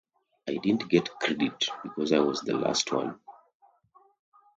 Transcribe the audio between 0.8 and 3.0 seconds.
get credit because I was the last